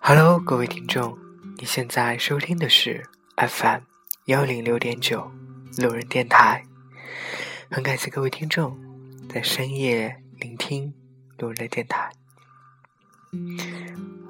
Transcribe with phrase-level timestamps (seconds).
[0.00, 1.16] Hello，各位听众，
[1.58, 3.06] 你现在收听的是
[3.36, 3.82] FM
[4.24, 5.30] 幺零六点九
[5.78, 6.64] 路人电台。
[7.70, 8.76] 很感谢各位听众
[9.28, 10.92] 在深夜聆听
[11.38, 12.10] 路人的电台。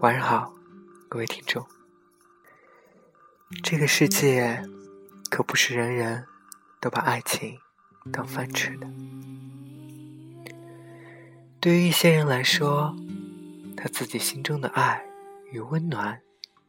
[0.00, 0.52] 晚上好，
[1.08, 1.66] 各位听众。
[3.62, 4.62] 这个世界
[5.30, 6.24] 可不是人人
[6.80, 7.58] 都把爱情
[8.12, 8.86] 当饭吃的。
[11.60, 12.94] 对于一些人来说，
[13.76, 15.02] 他自己心中的爱。
[15.52, 16.20] 与温暖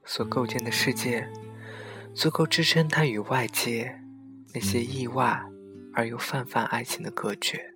[0.05, 1.27] 所构建的世界，
[2.13, 3.99] 足够支撑他与外界
[4.53, 5.43] 那些意外
[5.93, 7.73] 而又泛泛爱情的隔绝。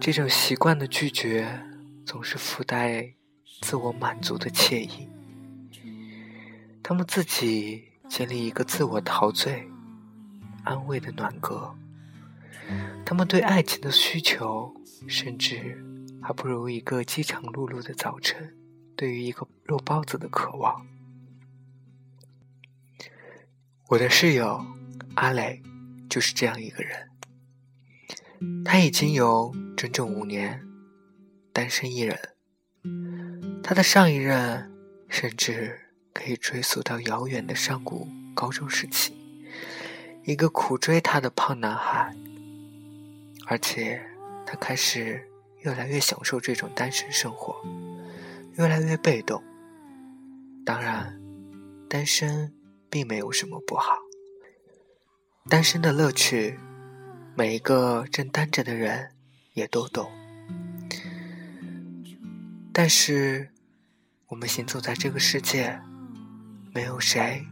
[0.00, 1.62] 这种习惯的拒绝，
[2.04, 3.14] 总是附带
[3.62, 5.08] 自我满足的惬意。
[6.88, 9.68] 他们自己建立一个自我陶醉、
[10.62, 11.76] 安慰的暖阁。
[13.04, 14.72] 他们对爱情的需求，
[15.08, 15.84] 甚至
[16.22, 18.56] 还不如一个饥肠辘辘的早晨。
[18.94, 20.86] 对于一个肉包子的渴望，
[23.88, 24.64] 我的室友
[25.16, 25.60] 阿磊
[26.08, 27.10] 就是这样一个人。
[28.64, 30.64] 他已经有整整五年
[31.52, 32.16] 单身一人，
[33.60, 34.72] 他的上一任
[35.08, 35.85] 甚至
[36.16, 39.12] 可以追溯到遥远的上古高中时期，
[40.24, 42.16] 一个苦追他的胖男孩，
[43.44, 44.02] 而且
[44.46, 45.28] 他开始
[45.60, 47.54] 越来越享受这种单身生活。
[48.54, 49.44] 越来越被动。
[50.64, 51.20] 当然，
[51.90, 52.50] 单身
[52.88, 53.98] 并没有什么不好。
[55.50, 56.58] 单身的乐趣，
[57.36, 59.10] 每一个正单着的人
[59.52, 60.10] 也都懂。
[62.72, 63.50] 但是，
[64.28, 65.78] 我们行走在这个世界，
[66.76, 67.46] 没有谁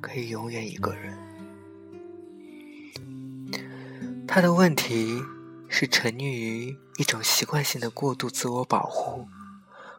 [0.00, 1.18] 可以永远一个人。
[4.28, 5.20] 他的问题
[5.68, 9.26] 是沉溺于一种习惯性的过度自我保护。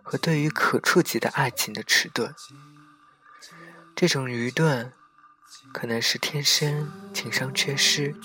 [0.01, 2.33] 和对于可触及的爱情的迟钝，
[3.95, 4.93] 这种愚钝，
[5.73, 8.15] 可能是天生情商缺失，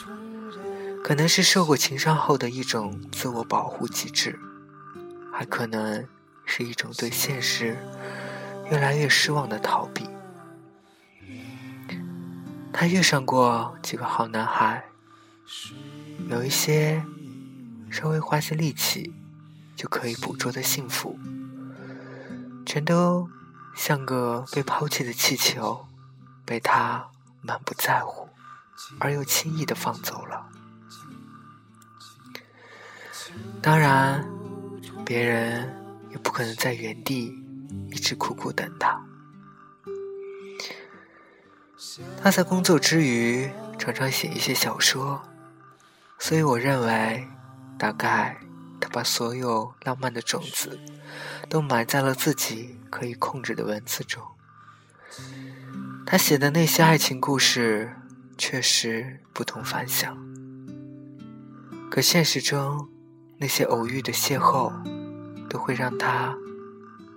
[1.03, 4.39] 可能是受过情伤后的一种自我保护机制，
[5.33, 6.07] 还可能
[6.45, 7.79] 是一种对现实
[8.71, 10.10] 越来越失望的逃避。
[12.73, 14.85] 他遇上过几个好男孩，
[16.29, 17.05] 有一些
[17.91, 19.13] 稍微花些力气
[19.77, 21.19] 就可以捕捉的幸福。
[22.65, 23.29] 全都
[23.75, 25.87] 像个被抛弃的气球，
[26.45, 27.09] 被他
[27.43, 28.29] 满不在乎
[29.01, 30.47] 而又轻易的放走了。
[33.61, 34.25] 当然，
[35.05, 35.75] 别人
[36.11, 37.35] 也不可能在原地
[37.91, 39.00] 一直苦苦等他。
[42.23, 45.23] 他在工作之余常常写一些小说，
[46.19, 47.27] 所以我认为，
[47.79, 48.39] 大概
[48.81, 50.79] 他把所有浪漫的种子。
[51.49, 54.23] 都埋在了自己可以控制的文字中。
[56.07, 57.97] 他写的那些爱情故事
[58.39, 60.17] 确实不同凡响，
[61.91, 62.89] 可现实中
[63.39, 64.73] 那些偶遇的邂逅，
[65.49, 66.37] 都会让他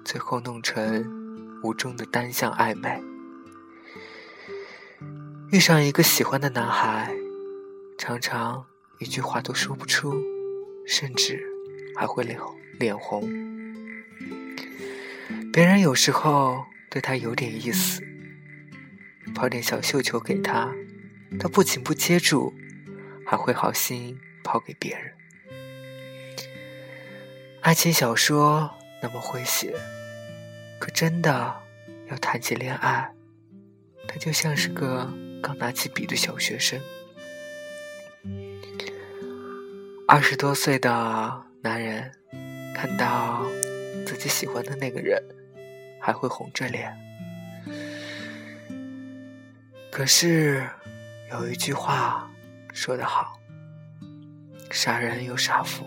[0.03, 1.05] 最后弄成
[1.61, 3.12] 无中的单向暧昧。
[5.53, 7.13] 遇上一个喜欢的男孩，
[7.99, 8.65] 常常
[8.97, 10.11] 一句话都说不出，
[10.87, 11.39] 甚至
[11.95, 12.39] 还会脸
[12.79, 13.21] 脸红。
[15.53, 18.01] 别人有时候对他有点意思，
[19.35, 20.73] 抛点小绣球给他，
[21.39, 22.51] 他不仅不接住，
[23.23, 25.13] 还会好心抛给别人。
[27.61, 28.71] 爱情小说
[29.03, 29.75] 那么会写，
[30.79, 31.61] 可真的
[32.09, 33.07] 要谈起恋爱，
[34.07, 35.13] 他就像是个
[35.43, 36.81] 刚拿起笔的小学生。
[40.07, 42.11] 二十多岁的男人
[42.73, 43.45] 看到
[44.07, 45.21] 自己喜欢的那个人。
[46.05, 46.93] 还会红着脸。
[49.89, 50.67] 可是
[51.31, 52.29] 有一句话
[52.73, 53.39] 说得好
[54.69, 55.85] ：“傻人有傻福。”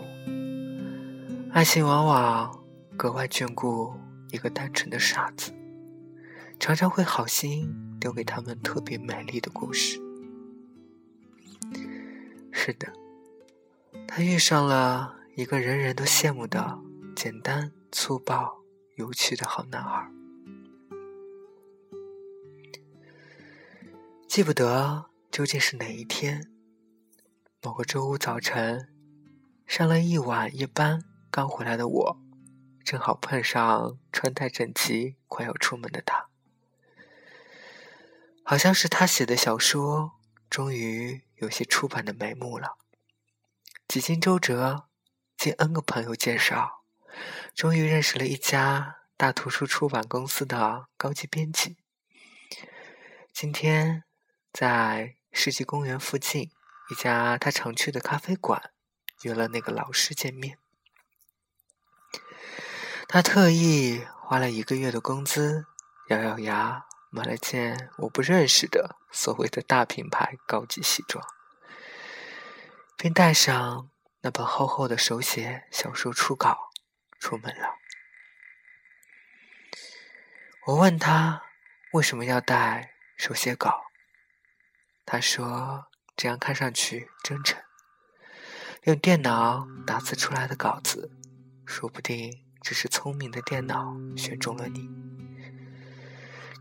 [1.53, 2.63] 爱情往往
[2.97, 3.93] 格外眷顾
[4.31, 5.53] 一个单纯的傻子，
[6.59, 7.71] 常常会好心
[8.07, 9.99] 留给他们特别美丽的故事。
[12.53, 12.93] 是的，
[14.07, 16.79] 他遇上了一个人人都羡慕的
[17.13, 18.63] 简单粗暴。
[18.95, 20.09] 有趣的好男孩，
[24.25, 26.49] 记不得究竟是哪一天，
[27.61, 28.87] 某个周五早晨，
[29.67, 32.17] 上了一晚夜班刚回来的我，
[32.85, 36.29] 正好碰上穿戴整齐、快要出门的他。
[38.49, 40.13] 好像是他写的小说
[40.49, 42.77] 终于有些出版的眉目了。
[43.89, 44.85] 几经周折，
[45.35, 46.81] 经 N 个朋友介绍，
[47.53, 51.75] 终于认识了一家大图书出版公司的高级编辑。
[53.33, 54.05] 今天
[54.53, 56.49] 在世纪公园附近
[56.89, 58.71] 一家他常去的咖啡馆
[59.23, 60.57] 约了那个老师见面。
[63.09, 65.65] 他特意花了一个月的工资，
[66.07, 66.86] 咬咬牙。
[67.17, 71.25] 买了件我不认识的所谓的大品牌高级西装，
[72.95, 73.89] 并带上
[74.21, 76.69] 那本厚厚的手写小说初稿
[77.19, 77.73] 出门了。
[80.67, 81.41] 我问他
[81.93, 83.85] 为什么要带手写稿，
[85.03, 87.59] 他说这样看上去真诚。
[88.83, 91.09] 用电脑打字出来的稿子，
[91.65, 94.87] 说不定只是聪明的电脑选中了你。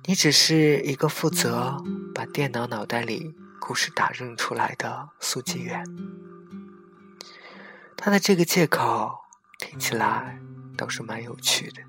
[0.08, 1.82] 你只是一个负责
[2.14, 5.84] 把电脑脑袋里故事打印出来的速记员。
[7.96, 9.18] 他的这个借口
[9.58, 10.38] 听起来
[10.76, 11.82] 倒是蛮有趣的。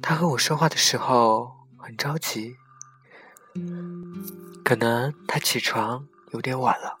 [0.00, 2.56] 他和我说话的时候很着急，
[4.64, 7.00] 可能他起床有点晚了，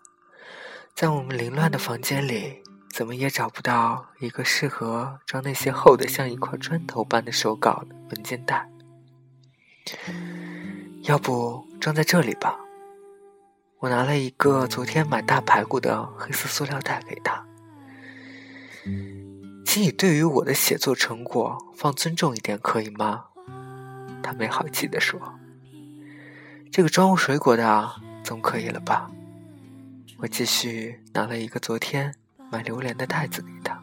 [0.92, 2.64] 在我们凌乱的房间里。
[2.98, 8.68] 怎么也找不到一个适合装那些厚的像一块砖头般的手稿文件袋，
[11.02, 12.58] 要不装在这里吧？
[13.78, 17.46] 我拿了一个昨天买大排骨的黑色塑料袋给他，
[19.64, 23.26] 请你对于我的写作成果放尊重一点，可以吗？
[24.24, 25.20] 他没好气地说
[26.72, 27.92] ：“这个装水果的
[28.24, 29.08] 总可以了吧？”
[30.18, 32.12] 我继续拿了一个昨天。
[32.50, 33.82] 买榴莲的袋子给他，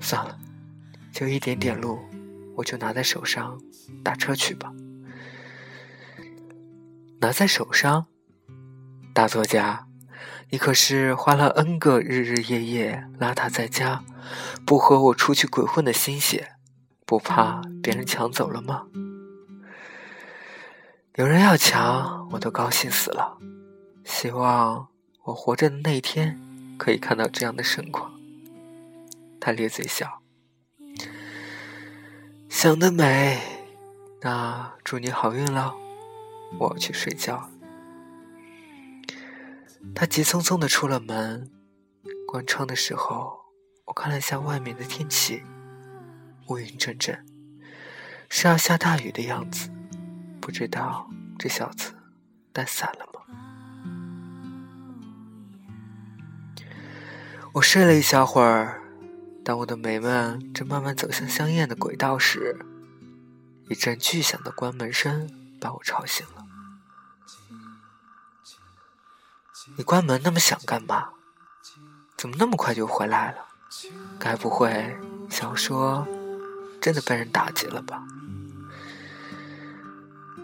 [0.00, 0.38] 算了，
[1.12, 1.98] 就一点点路，
[2.56, 3.58] 我就拿在手上，
[4.04, 4.72] 打车去吧。
[7.20, 8.06] 拿在手上，
[9.14, 9.86] 大作家，
[10.50, 14.04] 你可是花了 N 个日日夜夜邋遢在家，
[14.66, 16.52] 不和我出去鬼混的心血，
[17.06, 18.86] 不怕别人抢走了吗？
[21.16, 23.38] 有人要抢，我都高兴死了。
[24.04, 24.88] 希望
[25.24, 26.49] 我活着的那一天。
[26.80, 28.18] 可以看到这样的盛况，
[29.38, 30.22] 他咧嘴笑，
[32.48, 33.38] 想得美。
[34.22, 35.74] 那祝你好运了，
[36.58, 37.50] 我要去睡觉。
[39.94, 41.50] 他急匆匆的出了门，
[42.26, 43.40] 关窗的时候，
[43.84, 45.42] 我看了一下外面的天气，
[46.48, 47.26] 乌云阵阵，
[48.30, 49.68] 是要下大雨的样子。
[50.40, 51.92] 不知道这小子
[52.54, 53.09] 带伞了？
[57.52, 58.80] 我睡了一小会儿，
[59.44, 62.64] 当我的美梦正慢慢走向香艳的轨道时，
[63.68, 65.28] 一阵巨响的关门声
[65.60, 66.44] 把我吵醒了。
[69.76, 71.08] 你关门那么响干嘛？
[72.16, 73.38] 怎么那么快就回来了？
[74.20, 74.96] 该不会
[75.28, 76.06] 小说
[76.80, 78.04] 真的被人打劫了吧？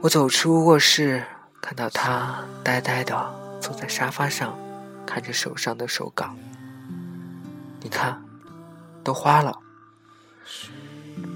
[0.00, 1.24] 我走出卧室，
[1.62, 4.58] 看到他呆呆的坐在沙发上，
[5.06, 6.34] 看着手上的手稿。
[7.86, 8.20] 你看，
[9.04, 9.60] 都花了。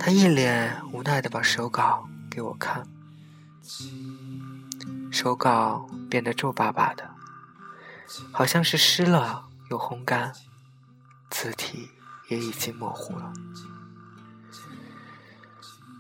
[0.01, 2.85] 他一脸无奈的把手稿给我看，
[5.13, 7.09] 手稿变得皱巴巴的，
[8.33, 10.33] 好像是湿了又烘干，
[11.31, 11.89] 字体
[12.29, 13.33] 也已经模糊了。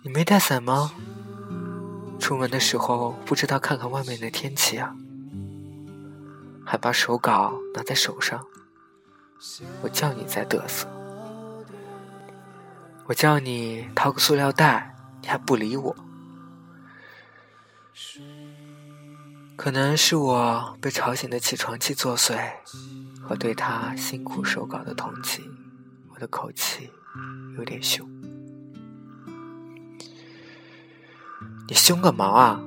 [0.02, 0.90] 你没带伞吗？
[2.18, 4.96] 出门的时候不知道看看外面的天气啊，
[6.66, 8.44] 还把手稿拿在手上。
[9.82, 10.86] 我叫你在嘚瑟，
[13.06, 15.96] 我叫你掏个塑料袋，你还不理我。
[19.56, 22.38] 可能是我被吵醒的起床气作祟，
[23.22, 25.44] 和对他辛苦手稿的同情，
[26.14, 26.90] 我的口气
[27.56, 28.06] 有点凶。
[31.66, 32.60] 你凶个毛啊！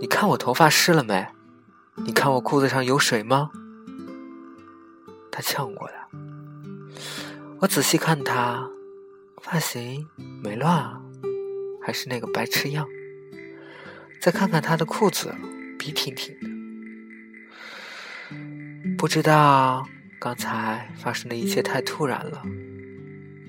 [0.00, 1.26] 你看我头发湿了没？
[1.96, 3.50] 你看我裤子上有水吗？
[5.40, 5.94] 呛过的，
[7.60, 8.68] 我仔细看他，
[9.42, 10.08] 发型
[10.42, 11.00] 没乱啊，
[11.82, 12.86] 还是那个白痴样。
[14.20, 15.34] 再看看他的裤子，
[15.78, 16.46] 笔挺挺的。
[18.98, 19.86] 不知道
[20.18, 22.42] 刚才发生的一切太突然了，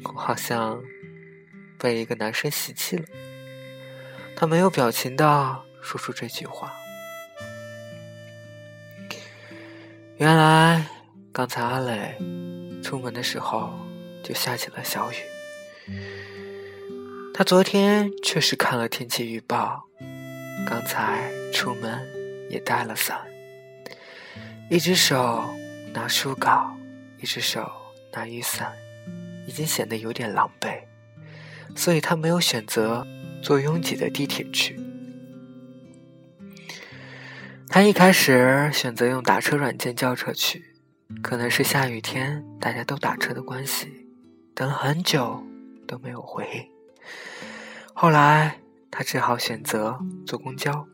[0.03, 0.81] 我好像
[1.77, 3.03] 被一个男生袭击了。
[4.35, 6.71] 他没有表情的说出这句话。
[10.17, 11.00] 原来。
[11.33, 12.17] 刚才阿磊
[12.83, 13.71] 出门的时候
[14.21, 15.15] 就下起了小雨，
[17.33, 19.87] 他昨天确实看了天气预报，
[20.67, 22.05] 刚才出门
[22.49, 23.17] 也带了伞，
[24.69, 25.49] 一只手
[25.93, 26.75] 拿书稿，
[27.17, 27.71] 一只手
[28.11, 28.73] 拿雨伞，
[29.47, 30.81] 已经显得有点狼狈，
[31.77, 33.07] 所以他没有选择
[33.41, 34.77] 坐拥挤的地铁去。
[37.69, 40.70] 他一开始选择用打车软件叫车去，
[41.23, 44.07] 可能是下雨天大家都打车的关系，
[44.53, 45.43] 等了很久
[45.87, 46.71] 都没有回应。
[47.93, 50.87] 后来他只好选择坐公交，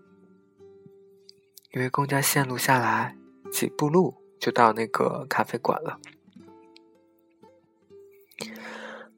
[1.74, 3.16] 因为公交线路下来
[3.52, 6.00] 几步路就到那个咖啡馆了。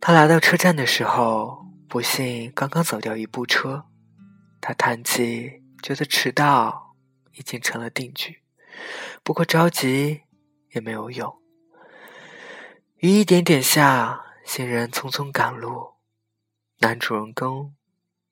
[0.02, 3.86] 他来到车站的时候，不幸刚刚走掉一部车，
[4.62, 6.88] 他叹气，觉得迟到。
[7.36, 8.42] 已经成了定局，
[9.24, 10.24] 不过着急
[10.72, 11.42] 也没有用。
[12.98, 15.96] 雨一点点下，行人匆匆赶路，
[16.80, 17.76] 男主人公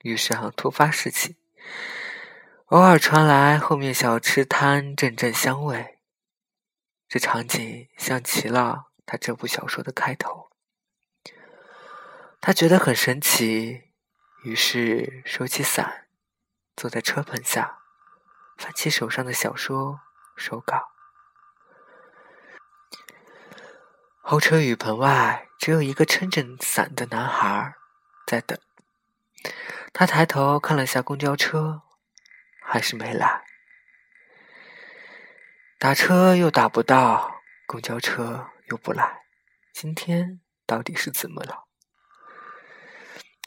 [0.01, 1.37] 遇上突发事情，
[2.65, 5.99] 偶尔传来后面小吃摊阵阵香味，
[7.07, 10.49] 这场景像极了他这部小说的开头。
[12.41, 13.83] 他觉得很神奇，
[14.43, 16.07] 于是收起伞，
[16.75, 17.79] 坐在车棚下。
[18.57, 19.99] 翻起手上的小说
[20.35, 20.89] 手稿，
[24.29, 27.73] 候车雨棚外只有一个撑着伞的男孩
[28.25, 28.59] 在等。
[29.93, 31.83] 他抬头看了下公交车，
[32.61, 33.43] 还是没来。
[35.79, 39.21] 打车又打不到，公交车又不来，
[39.71, 41.63] 今天到底是怎么了？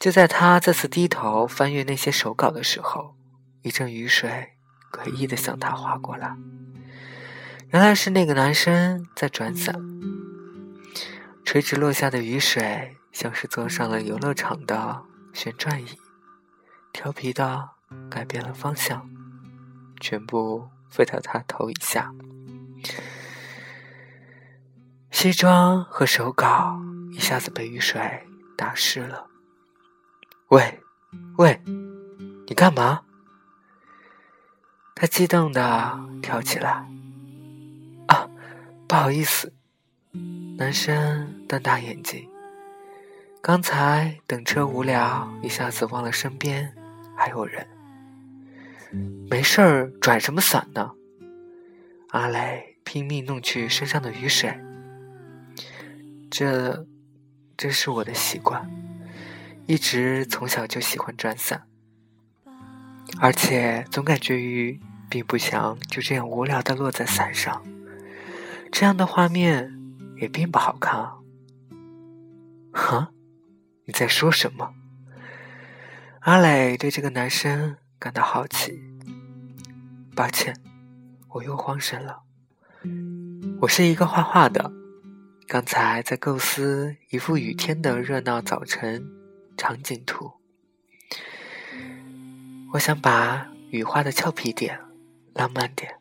[0.01, 3.19] 就在他再次低头翻阅那些手稿的时候，
[3.61, 4.57] 一阵雨水。
[4.91, 6.35] 诡异的向他划过来，
[7.69, 9.77] 原来是那个男生在转伞。
[11.51, 15.03] 垂直落下的雨水像是坐上了游乐场的
[15.33, 15.99] 旋转椅，
[16.93, 17.71] 调皮的
[18.09, 19.11] 改变了方向，
[19.99, 22.15] 全部飞到他头以下。
[25.11, 26.81] 西装和手稿
[27.11, 28.01] 一下子被雨水
[28.57, 29.27] 打湿了。
[30.51, 30.81] 喂，
[31.39, 31.61] 喂，
[32.47, 33.03] 你干嘛？
[34.95, 36.89] 他激动的跳起来，
[38.07, 38.31] 啊，
[38.87, 39.53] 不好意思。
[40.59, 42.29] 男生瞪大眼睛，
[43.43, 46.73] 刚才等车无聊，一下子忘了身边
[47.17, 47.67] 还有人。
[49.29, 50.93] 没事儿，转什么伞呢？
[52.11, 54.57] 阿磊拼命弄去身上的雨水。
[56.31, 56.87] 这，
[57.57, 58.71] 这是我的习惯，
[59.67, 61.67] 一直从小就喜欢转伞，
[63.19, 64.81] 而且总感觉雨。
[65.09, 67.65] 并不想就这样无聊的落在伞上，
[68.71, 69.77] 这样的画面
[70.19, 71.17] 也并不好看啊！
[73.85, 74.75] 你在说什么？
[76.21, 78.83] 阿磊对这个男生感到好奇。
[80.15, 80.55] 抱歉，
[81.29, 82.23] 我又慌神了。
[83.61, 84.73] 我是一个画画的，
[85.47, 89.05] 刚才在构思一幅雨天的热闹早晨
[89.57, 90.33] 场景图。
[92.73, 94.81] 我想把雨画的俏皮点。
[95.33, 95.95] 浪漫点。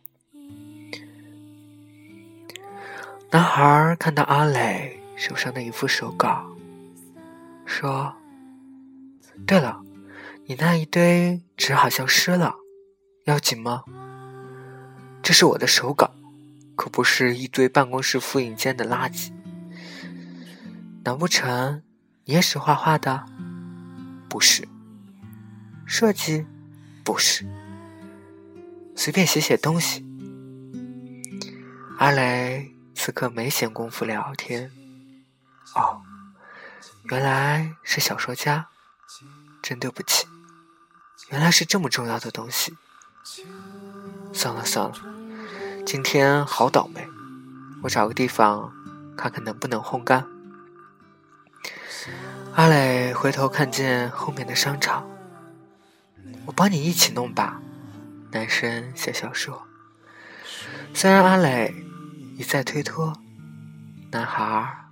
[3.29, 6.49] 男孩看到阿磊手上的一幅手稿，
[7.69, 8.13] 说
[9.45, 9.79] ：“对了，
[10.47, 12.55] 你那一堆纸好像湿了，
[13.25, 13.83] 要紧吗？
[15.21, 16.11] 这是我的手稿，
[16.75, 19.31] 可不是一堆办公室复印间的垃圾。
[21.03, 21.83] 难不成
[22.25, 23.23] 你也是画画的？
[24.27, 24.67] 不是。
[25.85, 26.47] 设计？
[27.05, 27.45] 不是。”
[28.97, 30.03] 随便写写东西。
[31.99, 34.71] 阿雷此刻没闲工夫聊天。
[35.75, 36.01] 哦，
[37.09, 38.67] 原来是小说家，
[39.63, 40.27] 真对不起。
[41.29, 42.77] 原来是这么重要的东西。
[44.31, 44.95] 算了算了，
[45.85, 47.07] 今天好倒霉。
[47.81, 48.71] 我找个地方
[49.17, 50.23] 看看能不能烘干。
[52.53, 55.09] 阿磊回头看见后面的商场，
[56.45, 57.59] 我帮你一起弄吧。
[58.31, 59.65] 男生笑笑说
[60.93, 61.73] ：“虽然阿磊
[62.37, 63.19] 一再推脱，
[64.11, 64.91] 男孩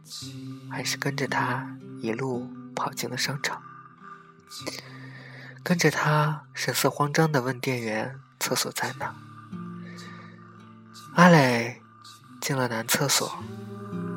[0.71, 3.61] 还是跟着他一路跑进了商场，
[5.63, 9.15] 跟着他神色慌张的问店员：‘厕所在哪？’
[11.15, 11.81] 阿磊
[12.41, 13.43] 进了男厕所，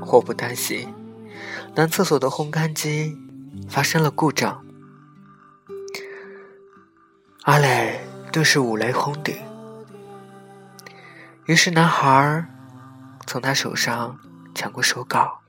[0.01, 0.95] 祸不单行，
[1.75, 3.19] 男厕所的烘干机
[3.69, 4.65] 发生了故障，
[7.43, 8.01] 阿磊。”
[8.33, 9.37] 顿时五雷轰顶，
[11.47, 12.47] 于是男孩
[13.27, 14.21] 从他手上
[14.55, 15.41] 抢过手稿，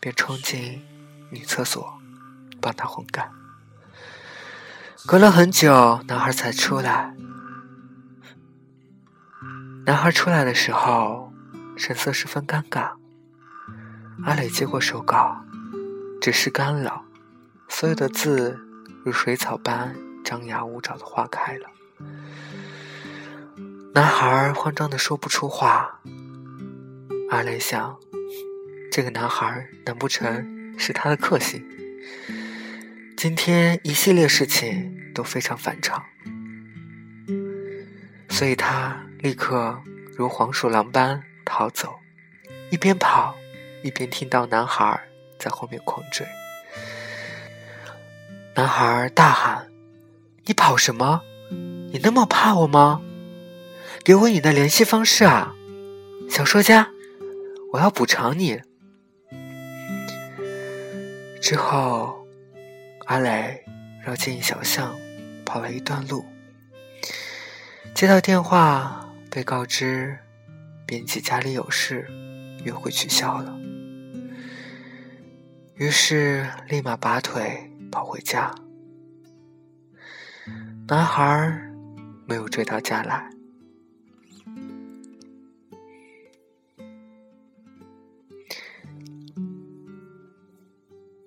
[0.00, 0.82] 便冲进
[1.30, 1.94] 女厕所
[2.60, 3.30] 帮他烘干。
[5.06, 7.14] 隔了很久，男孩才出来。
[9.86, 11.30] 男孩出来的时候，
[11.76, 12.92] 神色十分尴尬。
[14.24, 15.44] 阿磊接过手稿，
[16.22, 17.02] 纸是干了，
[17.68, 18.58] 所有的字
[19.04, 21.68] 如水草般张牙舞爪的化开了。
[23.92, 26.00] 男孩慌张的说不出话。
[27.30, 27.98] 阿磊想，
[28.90, 31.64] 这个男孩难不成是他的克星？
[33.16, 36.04] 今天一系列事情都非常反常，
[38.28, 39.80] 所以他立刻
[40.16, 41.94] 如黄鼠狼般逃走，
[42.70, 43.34] 一边跑
[43.82, 45.00] 一边听到男孩
[45.38, 46.26] 在后面狂追。
[48.56, 49.68] 男孩大喊
[50.44, 51.22] ：“你跑什么？
[51.92, 53.00] 你那么怕我吗？
[54.04, 55.54] 给我你的联系方式啊，
[56.28, 56.90] 小说家，
[57.72, 58.60] 我要补偿你。”
[61.44, 62.24] 之后。
[63.04, 63.62] 阿磊
[64.02, 64.96] 绕进小巷，
[65.44, 66.24] 跑了一段路，
[67.94, 70.18] 接到电话，被告知
[70.86, 72.08] 编辑家里有事，
[72.64, 73.54] 约会取消了。
[75.74, 78.54] 于是立马拔腿跑回家。
[80.88, 81.60] 男孩
[82.26, 83.33] 没有追到家来。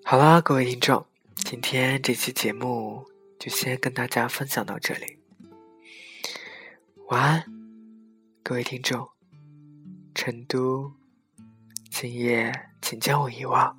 [0.10, 1.06] 好啦，各位听众。
[1.36, 3.06] 今天这期节目
[3.38, 5.20] 就先跟大家分享到这里，
[7.10, 7.44] 晚安，
[8.42, 9.10] 各位听众。
[10.16, 10.94] 成都，
[11.92, 13.78] 今夜请将我遗忘。